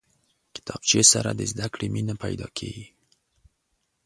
کتابچه 0.55 1.01
سره 1.11 1.31
د 1.33 1.41
زده 1.51 1.67
کړې 1.73 1.87
مینه 1.95 2.15
پیدا 2.23 2.47
کېږي 2.57 2.85